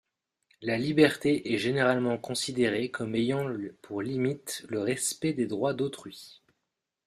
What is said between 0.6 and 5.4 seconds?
La liberté est généralement considérée comme ayant pour limite le respect